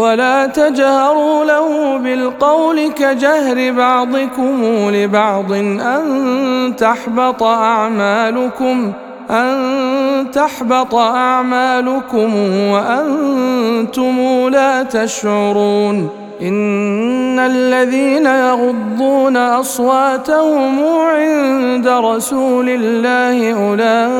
ولا 0.00 0.46
تجهروا 0.46 1.44
له 1.44 1.96
بالقول 1.98 2.92
كجهر 2.92 3.72
بعضكم 3.72 4.64
لبعض 4.90 5.52
أن 5.52 6.74
تحبط 6.78 7.42
أعمالكم 7.42 8.92
أن 9.30 10.26
تحبط 10.32 10.94
أعمالكم 10.94 12.34
وأنتم 12.72 14.16
لا 14.48 14.82
تشعرون. 14.82 16.20
إن 16.42 17.38
الذين 17.38 18.26
يغضون 18.26 19.36
أصواتهم 19.36 20.84
عند 20.84 21.88
رسول 21.88 22.68
الله 22.68 23.52
أولئك 23.52 24.19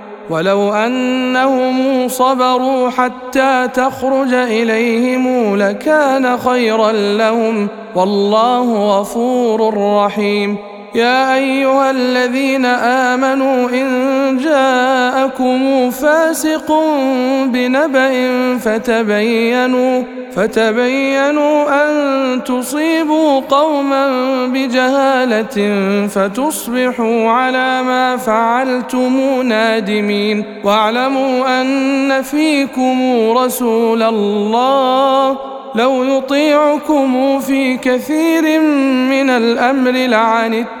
ولو 0.31 0.73
أنهم 0.73 2.07
صبروا 2.07 2.89
حتى 2.89 3.67
تخرج 3.73 4.33
إليهم 4.33 5.55
لكان 5.55 6.37
خيرا 6.37 6.91
لهم. 6.91 7.67
والله 7.95 8.99
غفور 8.99 9.73
رحيم. 9.77 10.57
يا 10.95 11.35
أيها 11.35 11.91
الذين 11.91 12.65
آمنوا 12.65 13.69
إن 13.69 14.37
جاءكم 14.37 15.89
فاسق 15.89 16.71
بنبأ 17.45 18.11
فتبينوا 18.57 20.03
فتبينوا 20.35 21.83
أن 21.83 22.43
تصيبوا 22.43 23.39
قوما 23.39 24.07
بجهالة 24.47 25.77
فتصبحوا 26.07 27.29
على 27.29 27.83
ما 27.83 28.17
فعلتم 28.17 29.41
نادمين 29.41 30.45
واعلموا 30.63 31.61
أن 31.61 32.21
فيكم 32.21 33.13
رسول 33.37 34.03
الله 34.03 35.37
لو 35.75 36.03
يطيعكم 36.03 37.39
في 37.39 37.77
كثير 37.77 38.59
من 39.09 39.29
الأمر 39.29 39.91
لعنتم 39.91 40.80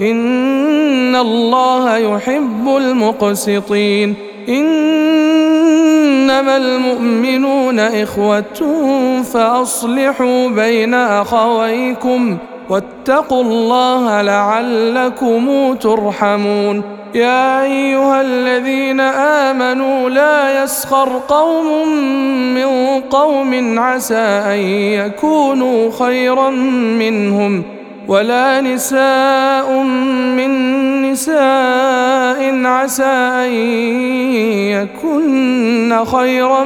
إن 0.00 1.16
الله 1.16 1.96
يحب 1.96 2.76
المقسطين. 2.76 4.14
إنما 4.48 6.56
المؤمنون 6.56 7.78
إخوة 7.78 8.82
فأصلحوا 9.32 10.48
بين 10.48 10.94
أخويكم 10.94 12.36
واتقوا 12.70 13.42
الله 13.42 14.22
لعلكم 14.22 15.74
ترحمون. 15.74 16.82
يا 17.14 17.62
أيها 17.62 18.20
الذين 18.20 19.00
آمنوا 19.00 20.10
لا 20.10 20.64
يسخر 20.64 21.08
قوم 21.28 21.88
من 22.54 23.00
قوم 23.00 23.78
عسى 23.78 24.42
أن 24.46 24.58
يكونوا 24.98 25.90
خيرا 25.98 26.50
منهم. 27.00 27.62
ولا 28.10 28.60
نساء 28.60 29.82
من 30.36 30.50
نساء 31.10 32.66
عسى 32.66 33.04
أن 33.46 33.52
يكن 34.74 36.04
خيرا 36.04 36.64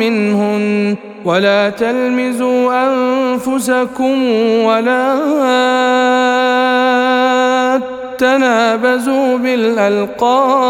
منهن 0.00 0.96
ولا 1.24 1.70
تلمزوا 1.70 2.72
أنفسكم 2.88 4.22
ولا 4.64 5.16
تنابزوا 8.18 9.38
بالألقاب 9.38 10.68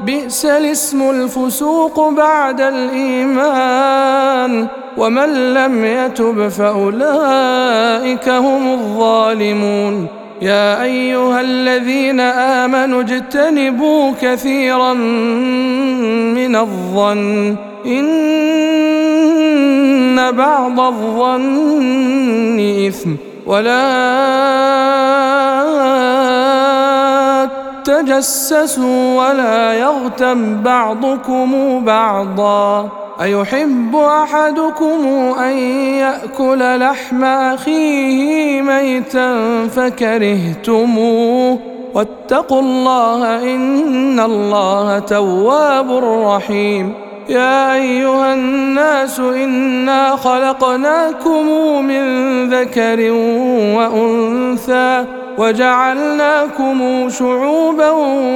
بئس 0.00 0.46
الاسم 0.46 1.10
الفسوق 1.10 2.08
بعد 2.08 2.60
الإيمان. 2.60 4.66
ومن 4.96 5.54
لم 5.54 5.84
يتب 5.84 6.48
فأولئك 6.48 8.28
هم 8.28 8.72
الظالمون. 8.72 10.06
يا 10.42 10.82
أيها 10.82 11.40
الذين 11.40 12.20
آمنوا 12.20 13.00
اجتنبوا 13.00 14.12
كثيرا 14.22 14.92
من 16.34 16.56
الظن. 16.56 17.56
إن 17.86 19.20
بعض 20.30 20.80
الظن 20.80 22.86
إثم. 22.88 23.10
ولا 23.46 23.84
تجسسوا 27.84 29.28
ولا 29.28 29.72
يغتم 29.72 30.62
بعضكم 30.62 31.80
بعضا. 31.84 32.88
أيحب 33.22 33.96
أحدكم 33.96 35.06
أن 35.38 35.58
يأكل 35.98 36.78
لحم 36.80 37.24
أخيه 37.24 38.62
ميتا 38.62 39.36
فكرهتموه. 39.76 41.58
واتقوا 41.94 42.60
الله 42.60 43.54
إن 43.54 44.20
الله 44.20 44.98
تواب 44.98 45.90
رحيم. 46.04 46.92
يا 47.28 47.74
أيها 47.74 48.34
الناس 48.34 49.20
إنا 49.20 50.16
خلقناكم 50.16 51.46
من 51.84 52.43
ذكر 52.64 53.10
وأنثى 53.76 55.04
وجعلناكم 55.38 57.08
شعوبا 57.08 57.90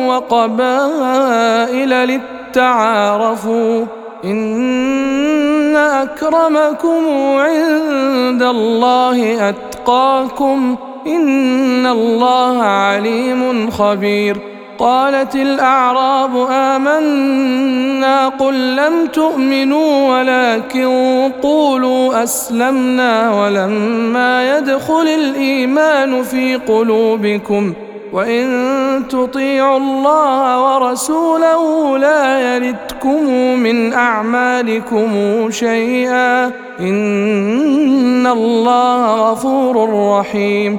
وقبائل 0.08 1.88
للتعارفوا 1.88 3.84
إن 4.24 5.76
أكرمكم 5.76 7.06
عند 7.38 8.42
الله 8.42 9.48
أتقاكم 9.48 10.76
إن 11.06 11.86
الله 11.86 12.62
عليم 12.62 13.70
خبير 13.70 14.57
قالت 14.78 15.34
الأعراب 15.34 16.46
آمنا 16.50 18.28
قل 18.28 18.76
لم 18.76 19.06
تؤمنوا 19.06 20.18
ولكن 20.18 20.88
قولوا 21.42 22.22
أسلمنا 22.22 23.42
ولما 23.42 24.58
يدخل 24.58 25.08
الإيمان 25.08 26.22
في 26.22 26.54
قلوبكم 26.56 27.72
وإن 28.12 28.48
تطيعوا 29.10 29.76
الله 29.76 30.62
ورسوله 30.64 31.98
لا 31.98 32.56
يلتكم 32.56 33.24
من 33.60 33.92
أعمالكم 33.92 35.10
شيئا 35.50 36.46
إن 36.80 38.26
الله 38.26 39.30
غفور 39.30 39.88
رحيم 40.18 40.78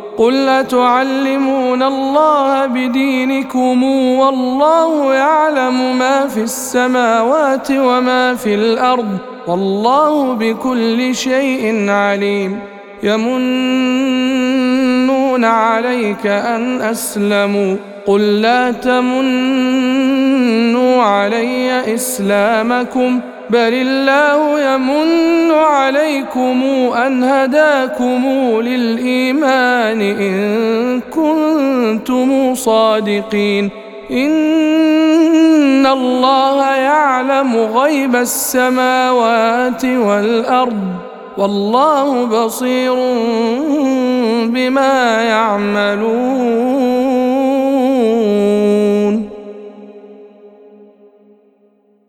قل 0.21 0.49
اتعلمون 0.49 1.83
الله 1.83 2.65
بدينكم 2.65 3.83
والله 4.19 5.13
يعلم 5.13 5.97
ما 5.99 6.27
في 6.27 6.41
السماوات 6.41 7.71
وما 7.71 8.35
في 8.35 8.55
الأرض 8.55 9.17
والله 9.47 10.33
بكل 10.33 11.15
شيء 11.15 11.89
عليم 11.89 12.59
يمنون 13.03 14.25
عليك 15.45 16.27
أن 16.27 16.81
أسلموا 16.81 17.75
قل 18.07 18.41
لا 18.41 18.71
تمنوا 18.71 19.81
علي 21.03 21.93
إسلامكم 21.95 23.19
بل 23.51 23.73
الله 23.73 24.73
يمن 24.73 25.51
عليكم 25.51 26.63
أن 26.95 27.23
هداكم 27.23 28.25
للايمان 29.93 30.01
إن 30.01 31.01
كنتم 31.01 32.55
صادقين. 32.55 33.69
إن 34.11 35.85
الله 35.85 36.75
يعلم 36.75 37.57
غيب 37.57 38.15
السماوات 38.15 39.85
والأرض. 39.85 40.81
والله 41.37 42.25
بصير 42.25 42.95
بما 44.45 45.21
يعملون. 45.21 47.00